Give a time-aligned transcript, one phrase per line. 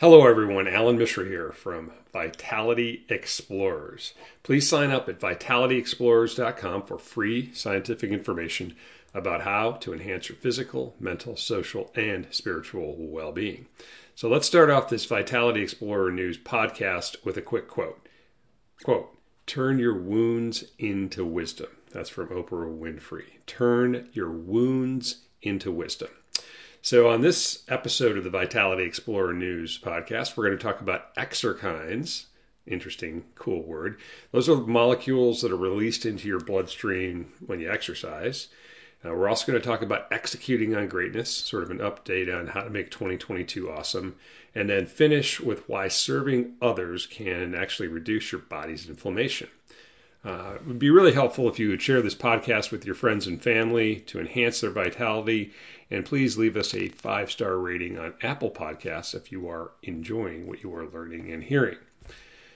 [0.00, 0.66] Hello, everyone.
[0.66, 4.14] Alan Mishra here from Vitality Explorers.
[4.42, 8.74] Please sign up at vitalityexplorers.com for free scientific information
[9.12, 13.66] about how to enhance your physical, mental, social, and spiritual well being.
[14.14, 18.08] So let's start off this Vitality Explorer News podcast with a quick quote.
[18.82, 19.14] Quote,
[19.44, 21.68] turn your wounds into wisdom.
[21.92, 23.44] That's from Oprah Winfrey.
[23.44, 26.08] Turn your wounds into wisdom.
[26.82, 31.14] So, on this episode of the Vitality Explorer News podcast, we're going to talk about
[31.14, 32.24] exerkines.
[32.66, 34.00] Interesting, cool word.
[34.32, 38.48] Those are molecules that are released into your bloodstream when you exercise.
[39.04, 42.46] Uh, we're also going to talk about executing on greatness, sort of an update on
[42.46, 44.16] how to make 2022 awesome,
[44.54, 49.50] and then finish with why serving others can actually reduce your body's inflammation.
[50.22, 53.26] Uh, it would be really helpful if you would share this podcast with your friends
[53.26, 55.52] and family to enhance their vitality.
[55.90, 60.46] And please leave us a five star rating on Apple Podcasts if you are enjoying
[60.46, 61.78] what you are learning and hearing.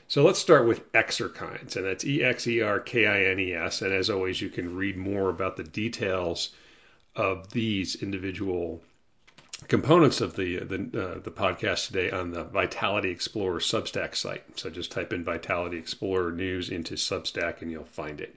[0.06, 3.54] So let's start with exerkines, and that's E X E R K I N E
[3.54, 3.80] S.
[3.80, 6.50] And as always, you can read more about the details
[7.16, 8.82] of these individual
[9.68, 14.58] components of the the, uh, the podcast today on the Vitality Explorer Substack site.
[14.58, 18.36] So just type in Vitality Explorer News into Substack and you'll find it.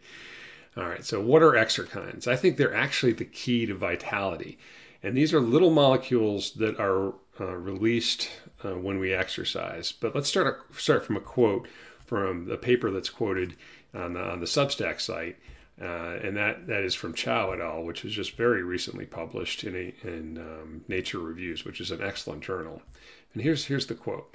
[0.75, 1.03] All right.
[1.03, 2.27] So what are exerkines?
[2.27, 4.57] I think they're actually the key to vitality,
[5.01, 8.29] and these are little molecules that are uh, released
[8.63, 9.91] uh, when we exercise.
[9.91, 11.67] But let's start start from a quote
[12.05, 13.55] from the paper that's quoted
[13.93, 15.37] on the, on the Substack site.
[15.79, 19.63] Uh, and that, that is from Chow et al., which was just very recently published
[19.63, 22.81] in, a, in um, Nature Reviews, which is an excellent journal.
[23.33, 24.33] And here's, here's the quote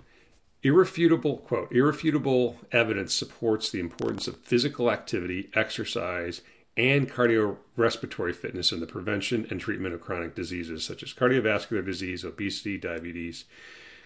[0.63, 6.43] Irrefutable, quote, irrefutable evidence supports the importance of physical activity, exercise,
[6.77, 12.25] and cardiorespiratory fitness in the prevention and treatment of chronic diseases such as cardiovascular disease,
[12.25, 13.45] obesity, diabetes,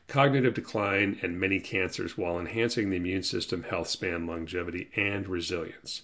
[0.08, 6.02] cognitive decline, and many cancers while enhancing the immune system, health span, longevity, and resilience.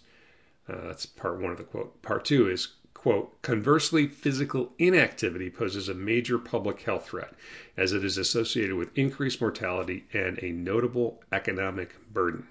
[0.72, 2.00] Uh, that's part one of the quote.
[2.02, 7.34] Part two is, quote, conversely, physical inactivity poses a major public health threat
[7.76, 12.46] as it is associated with increased mortality and a notable economic burden.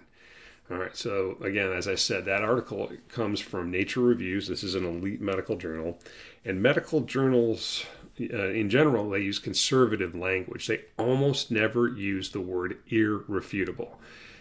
[0.69, 4.47] All right, so again, as I said, that article comes from Nature Reviews.
[4.47, 5.99] This is an elite medical journal.
[6.45, 7.85] And medical journals,
[8.21, 10.67] uh, in general, they use conservative language.
[10.67, 13.99] They almost never use the word irrefutable.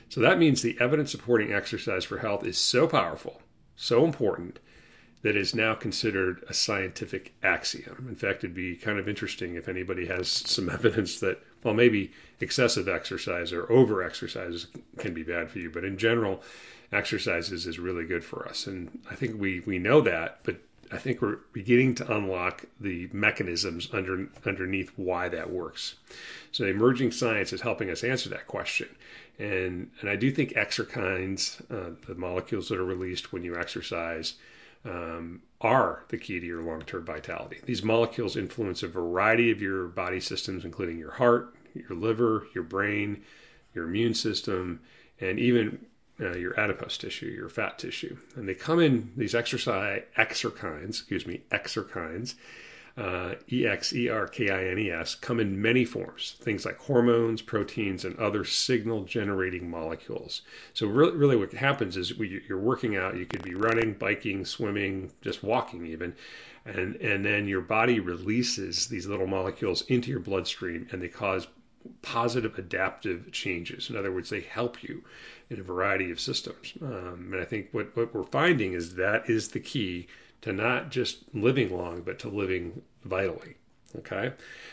[0.09, 3.41] So that means the evidence supporting exercise for health is so powerful
[3.81, 4.59] so important
[5.23, 8.07] that is now considered a scientific axiom.
[8.09, 12.13] In fact, it'd be kind of interesting if anybody has some evidence that, well, maybe
[12.41, 14.67] excessive exercise or over exercise
[14.99, 16.43] can be bad for you, but in general,
[16.93, 18.67] exercises is really good for us.
[18.67, 20.57] And I think we, we know that, but
[20.93, 25.95] I think we're beginning to unlock the mechanisms under, underneath why that works.
[26.51, 28.89] So emerging science is helping us answer that question.
[29.41, 34.35] And, and I do think exerkines, uh, the molecules that are released when you exercise,
[34.85, 37.59] um, are the key to your long term vitality.
[37.65, 42.65] These molecules influence a variety of your body systems, including your heart, your liver, your
[42.65, 43.23] brain,
[43.75, 44.81] your immune system,
[45.21, 45.87] and even
[46.21, 48.19] uh, your adipose tissue, your fat tissue.
[48.37, 52.35] And they come in these exercise exerkines, excuse me, exerkines,
[53.01, 56.67] uh, E X E R K I N E S, come in many forms, things
[56.67, 60.43] like hormones, proteins, and other signal generating molecules.
[60.75, 65.13] So, really, really what happens is you're working out, you could be running, biking, swimming,
[65.23, 66.15] just walking even.
[66.67, 71.47] And, and then your body releases these little molecules into your bloodstream and they cause
[72.03, 73.89] positive adaptive changes.
[73.89, 75.03] In other words, they help you
[75.49, 76.75] in a variety of systems.
[76.83, 80.07] Um, and I think what, what we're finding is that is the key
[80.43, 83.57] to not just living long, but to living vitally.
[83.97, 84.33] Okay.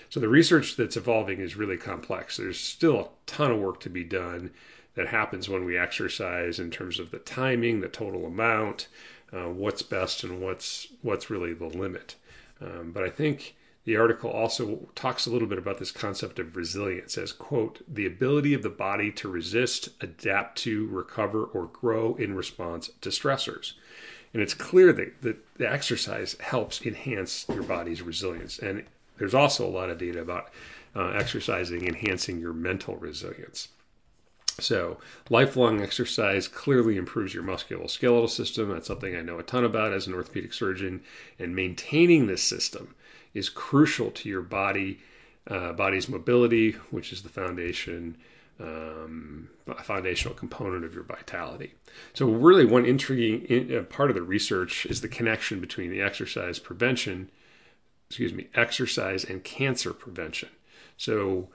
[0.09, 2.37] So the research that's evolving is really complex.
[2.37, 4.51] There's still a ton of work to be done
[4.95, 8.87] that happens when we exercise in terms of the timing, the total amount,
[9.31, 12.15] uh, what's best, and what's what's really the limit.
[12.61, 13.55] Um, but I think
[13.87, 18.05] the article also talks a little bit about this concept of resilience as quote the
[18.05, 23.73] ability of the body to resist, adapt to, recover, or grow in response to stressors.
[24.37, 28.59] And it's clear that, that the exercise helps enhance your body's resilience.
[28.59, 28.83] And
[29.17, 30.51] there's also a lot of data about
[30.95, 33.69] uh, exercising enhancing your mental resilience.
[34.59, 34.99] So,
[35.31, 38.69] lifelong exercise clearly improves your musculoskeletal system.
[38.69, 41.01] That's something I know a ton about as an orthopedic surgeon.
[41.39, 42.93] And maintaining this system
[43.33, 44.99] is crucial to your body,
[45.47, 48.17] uh, body's mobility, which is the foundation
[48.59, 51.73] um, a foundational component of your vitality.
[52.13, 56.01] So, really, one intriguing in, uh, part of the research is the connection between the
[56.01, 57.29] exercise prevention,
[58.09, 60.49] excuse me, exercise and cancer prevention.
[60.97, 61.49] So,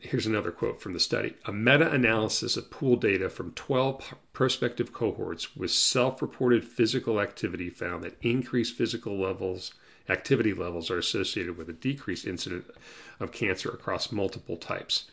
[0.00, 4.92] here's another quote from the study a meta analysis of pool data from 12 prospective
[4.92, 9.72] cohorts with self reported physical activity found that increased physical levels.
[10.08, 12.68] Activity levels are associated with a decreased incidence
[13.20, 15.08] of cancer across multiple types.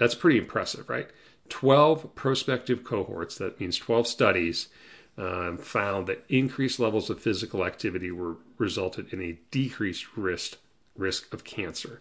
[0.00, 1.10] That's pretty impressive, right?
[1.50, 4.68] 12 prospective cohorts, that means 12 studies,
[5.18, 10.56] um, found that increased levels of physical activity were resulted in a decreased risk
[10.96, 12.00] risk of cancer.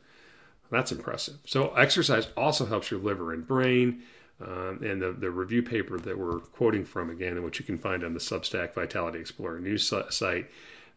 [0.72, 1.40] That's impressive.
[1.46, 4.04] So exercise also helps your liver and brain.
[4.42, 7.78] Um, and the, the review paper that we're quoting from again, and which you can
[7.78, 10.50] find on the Substack Vitality Explorer news site,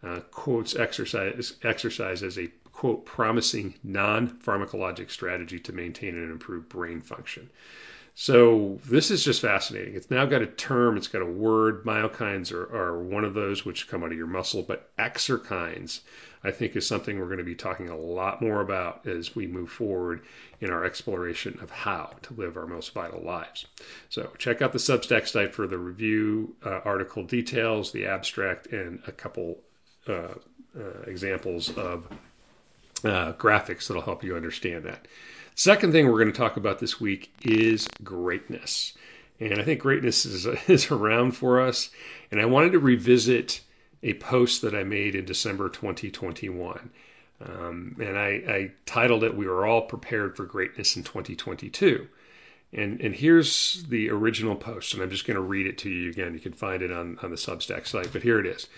[0.05, 7.01] uh, quotes exercise exercise as a quote promising non-pharmacologic strategy to maintain and improve brain
[7.01, 7.51] function.
[8.15, 9.95] So this is just fascinating.
[9.95, 11.85] It's now got a term, it's got a word.
[11.85, 16.01] Myokines are, are one of those which come out of your muscle, but exerkines,
[16.45, 19.47] I think, is something we're going to be talking a lot more about as we
[19.47, 20.21] move forward
[20.61, 23.67] in our exploration of how to live our most vital lives.
[24.11, 29.01] So check out the Substack site for the review uh, article details, the abstract, and
[29.07, 29.61] a couple
[30.07, 30.35] uh,
[30.79, 32.07] uh, examples of
[33.05, 35.07] uh, graphics that'll help you understand that.
[35.55, 38.95] Second thing we're going to talk about this week is greatness.
[39.39, 41.91] And I think greatness is, is around for us.
[42.31, 43.61] And I wanted to revisit
[44.03, 46.91] a post that I made in December 2021.
[47.45, 52.07] Um, and I, I, titled it, We Are All Prepared for Greatness in 2022.
[52.73, 56.11] And, and here's the original post, and I'm just going to read it to you
[56.11, 56.35] again.
[56.35, 58.69] You can find it on, on the Substack site, but here it is.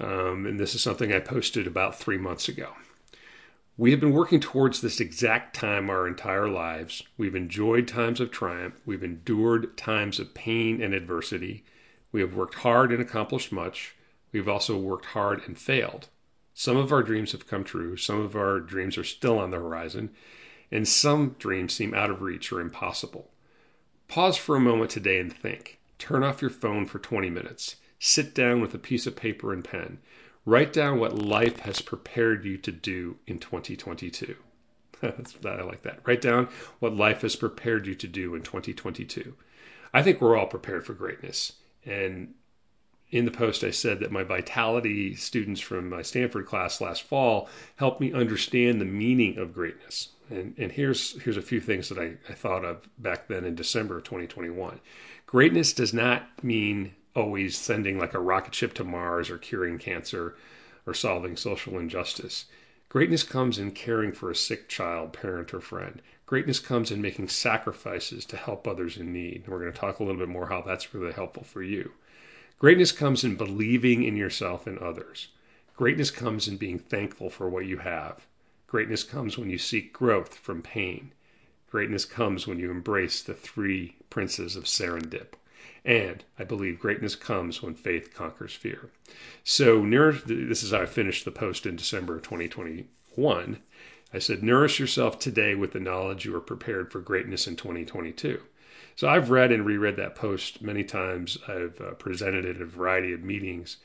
[0.00, 2.70] Um, and this is something I posted about three months ago.
[3.80, 7.02] We have been working towards this exact time our entire lives.
[7.16, 8.78] We've enjoyed times of triumph.
[8.84, 11.64] We've endured times of pain and adversity.
[12.12, 13.94] We have worked hard and accomplished much.
[14.32, 16.08] We've also worked hard and failed.
[16.52, 17.96] Some of our dreams have come true.
[17.96, 20.10] Some of our dreams are still on the horizon.
[20.70, 23.30] And some dreams seem out of reach or impossible.
[24.08, 25.78] Pause for a moment today and think.
[25.98, 27.76] Turn off your phone for 20 minutes.
[27.98, 30.00] Sit down with a piece of paper and pen.
[30.44, 34.36] Write down what life has prepared you to do in 2022.
[35.02, 36.00] I like that.
[36.04, 36.48] Write down
[36.78, 39.34] what life has prepared you to do in 2022.
[39.92, 41.54] I think we're all prepared for greatness.
[41.84, 42.34] And
[43.10, 47.48] in the post, I said that my vitality students from my Stanford class last fall
[47.76, 50.10] helped me understand the meaning of greatness.
[50.28, 53.56] And, and here's, here's a few things that I, I thought of back then in
[53.56, 54.80] December of 2021.
[55.26, 60.36] Greatness does not mean always sending like a rocket ship to Mars or curing cancer
[60.86, 62.46] or solving social injustice.
[62.88, 66.02] Greatness comes in caring for a sick child, parent, or friend.
[66.26, 69.44] Greatness comes in making sacrifices to help others in need.
[69.46, 71.92] We're going to talk a little bit more how that's really helpful for you.
[72.58, 75.28] Greatness comes in believing in yourself and others.
[75.76, 78.26] Greatness comes in being thankful for what you have.
[78.66, 81.12] Greatness comes when you seek growth from pain.
[81.70, 85.34] Greatness comes when you embrace the three princes of serendip.
[85.84, 88.90] And I believe greatness comes when faith conquers fear.
[89.44, 89.84] So,
[90.26, 93.58] this is how I finished the post in December of 2021.
[94.12, 98.40] I said, Nourish yourself today with the knowledge you are prepared for greatness in 2022.
[98.96, 101.38] So, I've read and reread that post many times.
[101.48, 103.78] I've uh, presented it at a variety of meetings.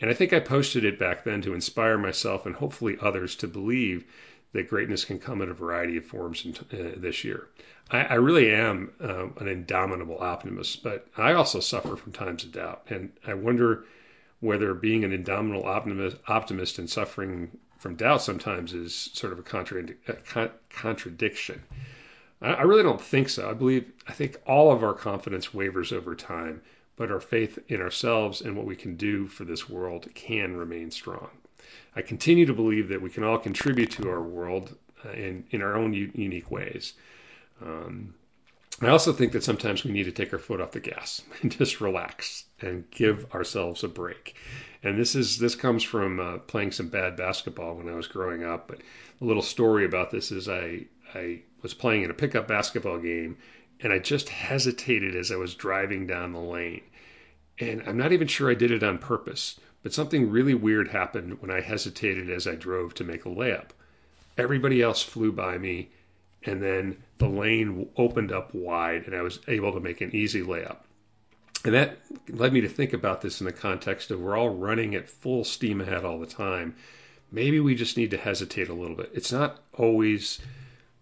[0.00, 3.46] And I think I posted it back then to inspire myself and hopefully others to
[3.46, 4.04] believe
[4.52, 7.48] that greatness can come in a variety of forms in, uh, this year.
[7.90, 12.52] I, I really am um, an indomitable optimist, but I also suffer from times of
[12.52, 12.82] doubt.
[12.88, 13.84] And I wonder
[14.40, 19.42] whether being an indomitable optimist, optimist and suffering from doubt sometimes is sort of a,
[19.42, 21.62] contra- a con- contradiction.
[22.40, 23.50] I, I really don't think so.
[23.50, 26.62] I believe, I think all of our confidence wavers over time,
[26.96, 30.90] but our faith in ourselves and what we can do for this world can remain
[30.90, 31.30] strong.
[31.94, 35.62] I continue to believe that we can all contribute to our world uh, in, in
[35.62, 36.94] our own u- unique ways.
[37.60, 38.14] Um,
[38.80, 41.52] I also think that sometimes we need to take our foot off the gas and
[41.52, 44.34] just relax and give ourselves a break.
[44.82, 48.44] And this is this comes from uh, playing some bad basketball when I was growing
[48.44, 48.66] up.
[48.68, 48.80] But
[49.20, 53.36] a little story about this is I I was playing in a pickup basketball game
[53.80, 56.82] and I just hesitated as I was driving down the lane.
[57.58, 61.40] And I'm not even sure I did it on purpose, but something really weird happened
[61.40, 63.70] when I hesitated as I drove to make a layup.
[64.38, 65.90] Everybody else flew by me
[66.44, 70.42] and then the lane opened up wide and I was able to make an easy
[70.42, 70.78] layup.
[71.64, 71.98] And that
[72.28, 75.44] led me to think about this in the context of we're all running at full
[75.44, 76.74] steam ahead all the time.
[77.30, 79.10] Maybe we just need to hesitate a little bit.
[79.14, 80.40] It's not always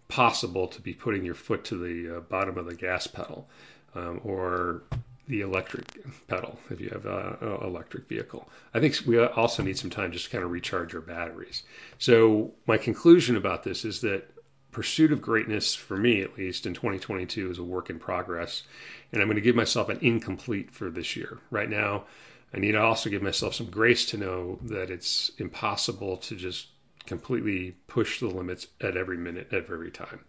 [0.07, 3.49] possible to be putting your foot to the uh, bottom of the gas pedal
[3.95, 4.83] um, or
[5.27, 5.85] the electric
[6.27, 8.49] pedal if you have an electric vehicle.
[8.73, 11.63] I think we also need some time just to kind of recharge our batteries.
[11.99, 14.31] So, my conclusion about this is that
[14.71, 18.63] pursuit of greatness, for me at least, in 2022 is a work in progress.
[19.11, 21.39] And I'm going to give myself an incomplete for this year.
[21.49, 22.05] Right now,
[22.53, 26.67] I need to also give myself some grace to know that it's impossible to just
[27.05, 30.21] completely push the limits at every minute, at every time.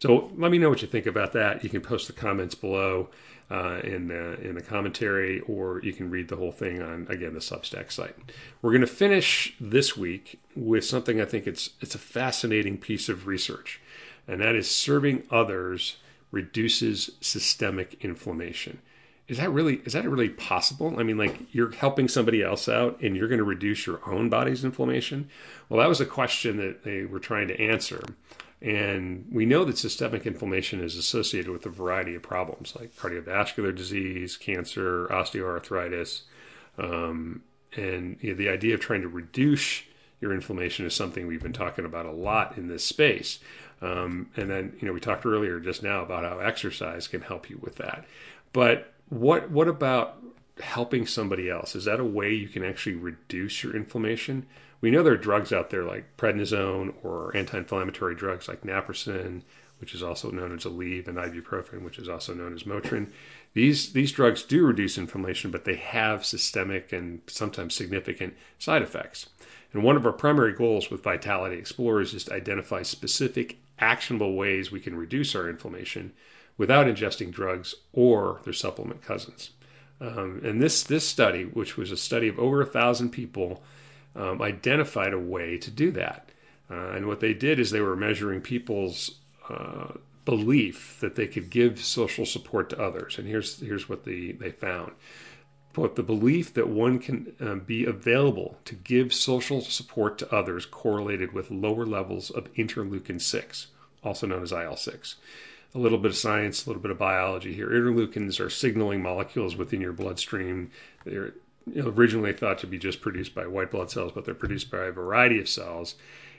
[0.00, 1.64] So let me know what you think about that.
[1.64, 3.08] You can post the comments below
[3.50, 7.32] uh, in the in the commentary, or you can read the whole thing on again
[7.32, 8.14] the Substack site.
[8.60, 13.08] We're going to finish this week with something I think it's it's a fascinating piece
[13.08, 13.80] of research,
[14.26, 15.96] and that is serving others
[16.30, 18.80] reduces systemic inflammation
[19.28, 20.98] is that really is that really possible?
[20.98, 24.28] I mean like you're helping somebody else out and you're going to reduce your own
[24.30, 25.28] body's inflammation?
[25.68, 28.02] Well that was a question that they were trying to answer.
[28.60, 33.74] And we know that systemic inflammation is associated with a variety of problems like cardiovascular
[33.74, 36.22] disease cancer osteoarthritis.
[36.76, 37.42] Um,
[37.76, 39.82] and you know, the idea of trying to reduce
[40.20, 43.38] your inflammation is something we've been talking about a lot in this space.
[43.80, 47.48] Um, and then you know we talked earlier just now about how exercise can help
[47.48, 48.06] you with that.
[48.52, 50.16] But what what about
[50.60, 51.74] helping somebody else?
[51.74, 54.46] Is that a way you can actually reduce your inflammation?
[54.80, 59.42] We know there are drugs out there like prednisone or anti-inflammatory drugs like naproxen,
[59.78, 63.10] which is also known as Aleve, and ibuprofen, which is also known as Motrin.
[63.54, 69.28] These these drugs do reduce inflammation, but they have systemic and sometimes significant side effects.
[69.72, 74.72] And one of our primary goals with Vitality Explorers is to identify specific actionable ways
[74.72, 76.12] we can reduce our inflammation
[76.58, 79.50] without ingesting drugs or their supplement cousins.
[80.00, 83.62] Um, and this this study, which was a study of over a thousand people,
[84.14, 86.28] um, identified a way to do that.
[86.70, 89.16] Uh, and what they did is they were measuring people's
[89.48, 89.92] uh,
[90.24, 93.18] belief that they could give social support to others.
[93.18, 94.92] And here's here's what the, they found.
[95.72, 100.66] But the belief that one can uh, be available to give social support to others
[100.66, 103.68] correlated with lower levels of interleukin 6,
[104.02, 105.16] also known as IL 6
[105.74, 107.68] a little bit of science, a little bit of biology here.
[107.68, 110.70] Interleukins are signaling molecules within your bloodstream.
[111.04, 111.34] They're
[111.76, 114.92] originally thought to be just produced by white blood cells, but they're produced by a
[114.92, 115.94] variety of cells.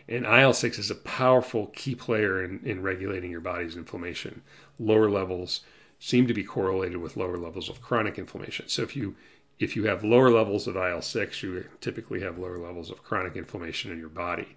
[0.07, 4.41] And IL 6 is a powerful key player in, in regulating your body's inflammation.
[4.79, 5.61] Lower levels
[5.99, 8.67] seem to be correlated with lower levels of chronic inflammation.
[8.69, 9.15] So if you
[9.59, 13.35] if you have lower levels of IL 6, you typically have lower levels of chronic
[13.35, 14.55] inflammation in your body.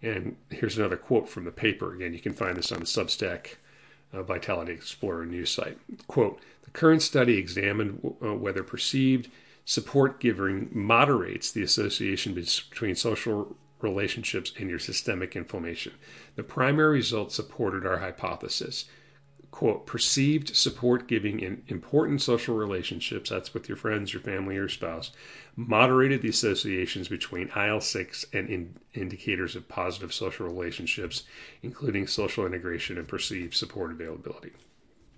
[0.00, 1.92] And here's another quote from the paper.
[1.92, 3.56] Again, you can find this on the Substack
[4.14, 5.78] uh, Vitality Explorer news site.
[6.06, 9.30] Quote The current study examined uh, whether perceived
[9.64, 15.92] support giving moderates the association between social relationships and your systemic inflammation.
[16.36, 18.86] The primary results supported our hypothesis
[19.54, 24.68] quote, perceived support giving in important social relationships, that's with your friends, your family, your
[24.68, 25.12] spouse,
[25.54, 31.22] moderated the associations between IL 6 and in indicators of positive social relationships,
[31.62, 34.50] including social integration and perceived support availability.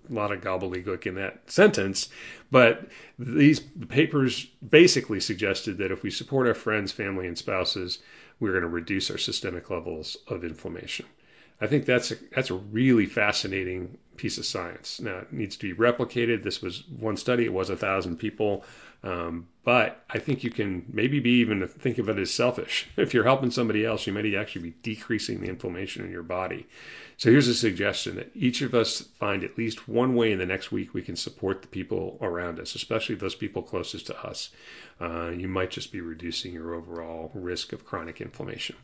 [0.07, 2.07] A lot of gobbledygook in that sentence,
[2.51, 7.97] but these papers basically suggested that if we support our friends, family, and spouses,
[8.39, 11.07] we're going to reduce our systemic levels of inflammation.
[11.59, 14.99] I think that's a, that's a really fascinating piece of science.
[14.99, 16.43] Now it needs to be replicated.
[16.43, 18.63] This was one study; it was a thousand people,
[19.07, 22.89] um, but I think you can maybe be even think of it as selfish.
[22.97, 26.67] If you're helping somebody else, you might actually be decreasing the inflammation in your body.
[27.15, 30.45] So here's a suggestion that each of us find at least one way in the
[30.45, 34.49] next week we can support the people around us, especially those people closest to us.
[34.99, 38.75] Uh, you might just be reducing your overall risk of chronic inflammation.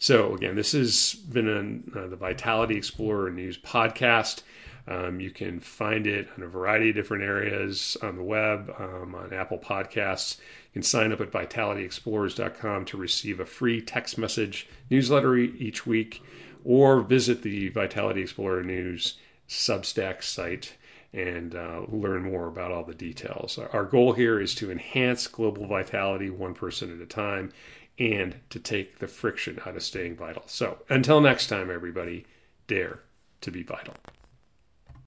[0.00, 1.48] So again, this has been
[1.94, 4.42] a, uh, the Vitality Explorer News podcast.
[4.88, 9.14] Um, you can find it in a variety of different areas on the web, um,
[9.14, 10.38] on Apple Podcasts.
[10.38, 16.22] You can sign up at vitalityexplorers.com to receive a free text message newsletter each week,
[16.64, 20.74] or visit the Vitality Explorer News Substack site
[21.12, 23.58] and uh, learn more about all the details.
[23.58, 27.52] Our goal here is to enhance global vitality one person at a time
[27.98, 30.44] and to take the friction out of staying vital.
[30.46, 32.26] So until next time, everybody,
[32.66, 33.00] dare
[33.40, 33.94] to be vital.